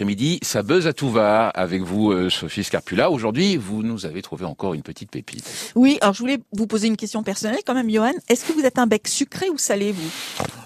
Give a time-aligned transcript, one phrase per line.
[0.00, 3.10] après-midi, ça buzz à tout va avec vous, euh, Sophie Scarpula.
[3.10, 5.44] Aujourd'hui, vous nous avez trouvé encore une petite pépite.
[5.74, 8.12] Oui, alors je voulais vous poser une question personnelle quand même, Johan.
[8.30, 10.10] Est-ce que vous êtes un bec sucré ou salé, vous?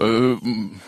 [0.00, 0.36] Euh,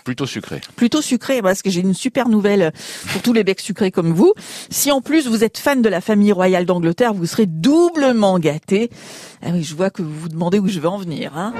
[0.04, 0.62] Plutôt sucré.
[0.74, 2.72] Plutôt sucré, parce que j'ai une super nouvelle
[3.12, 4.32] pour tous les becs sucrés comme vous.
[4.70, 8.88] Si en plus vous êtes fan de la famille royale d'Angleterre, vous serez doublement gâté.
[9.42, 11.36] Ah oui, je vois que vous vous demandez où je vais en venir.
[11.36, 11.52] Hein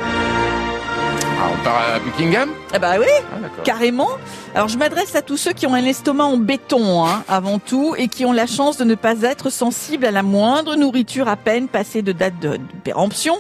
[1.43, 4.09] ah, on part à Buckingham Ah bah oui, ah, carrément.
[4.55, 7.95] Alors je m'adresse à tous ceux qui ont un estomac en béton, hein, avant tout,
[7.97, 11.37] et qui ont la chance de ne pas être sensibles à la moindre nourriture à
[11.37, 13.39] peine passée de date de, péremption.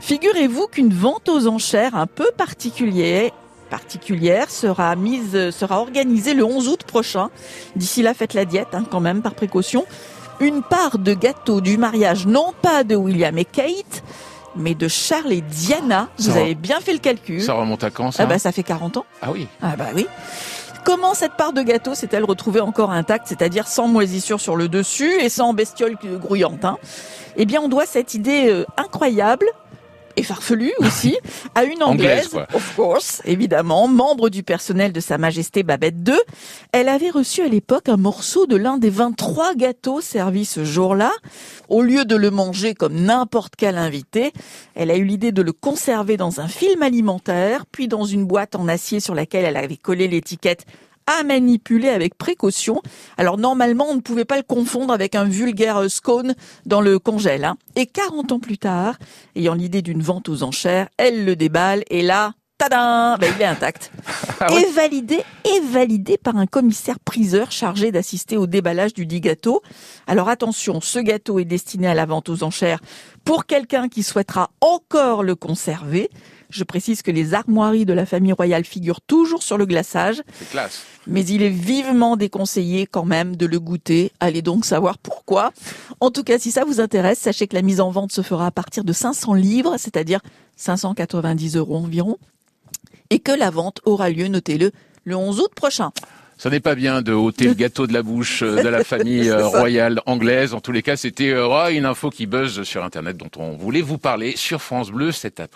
[0.00, 3.30] Figurez-vous qu'une vente aux enchères un peu particulière
[3.70, 7.30] particulière sera mise, sera organisée le 11 août prochain.
[7.74, 9.84] D'ici là, faites la diète, hein, quand même, par précaution.
[10.40, 14.04] Une part de gâteau du mariage, non pas de William et Kate,
[14.56, 16.08] mais de Charles et Diana.
[16.18, 17.42] Vous avez bien fait le calcul.
[17.42, 19.06] Ça remonte à quand ça Ah bah ça fait 40 ans.
[19.22, 19.48] Ah oui.
[19.62, 20.06] Ah bah oui.
[20.84, 25.12] Comment cette part de gâteau s'est-elle retrouvée encore intacte, c'est-à-dire sans moisissure sur le dessus
[25.22, 26.76] et sans bestiole grouillante hein?
[27.36, 29.46] Eh bien, on doit cette idée euh, incroyable
[30.16, 31.16] et farfelue aussi,
[31.54, 36.14] à une anglaise, of course, évidemment, membre du personnel de Sa Majesté Babette II.
[36.72, 41.12] Elle avait reçu à l'époque un morceau de l'un des 23 gâteaux servis ce jour-là.
[41.68, 44.32] Au lieu de le manger comme n'importe quel invité,
[44.74, 48.54] elle a eu l'idée de le conserver dans un film alimentaire, puis dans une boîte
[48.54, 50.66] en acier sur laquelle elle avait collé l'étiquette
[51.06, 52.82] à manipuler avec précaution.
[53.16, 56.34] Alors normalement, on ne pouvait pas le confondre avec un vulgaire scone
[56.66, 57.44] dans le congèle.
[57.44, 57.56] Hein.
[57.76, 58.96] Et 40 ans plus tard,
[59.36, 63.46] ayant l'idée d'une vente aux enchères, elle le déballe et là, tadam, ben, il est
[63.46, 63.90] intact.
[64.40, 69.20] Ah et validé, et validé par un commissaire priseur chargé d'assister au déballage du dit
[69.20, 69.62] gâteau.
[70.08, 72.80] Alors attention, ce gâteau est destiné à la vente aux enchères
[73.24, 76.10] pour quelqu'un qui souhaitera encore le conserver.
[76.54, 80.22] Je précise que les armoiries de la famille royale figurent toujours sur le glaçage.
[80.38, 80.84] C'est classe.
[81.08, 84.12] Mais il est vivement déconseillé quand même de le goûter.
[84.20, 85.52] Allez donc savoir pourquoi.
[85.98, 88.46] En tout cas, si ça vous intéresse, sachez que la mise en vente se fera
[88.46, 90.20] à partir de 500 livres, c'est-à-dire
[90.54, 92.18] 590 euros environ.
[93.10, 94.70] Et que la vente aura lieu, notez-le,
[95.02, 95.90] le 11 août prochain.
[96.36, 99.28] Ça n'est pas bien de ôter le gâteau de la bouche euh, de la famille
[99.28, 100.52] euh, royale anglaise.
[100.54, 103.82] En tous les cas, c'était euh, une info qui buzz sur Internet dont on voulait
[103.82, 105.52] vous parler sur France Bleu cet après